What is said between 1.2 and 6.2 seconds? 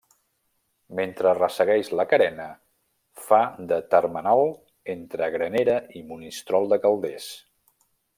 ressegueix la carena, fa de termenal entre Granera i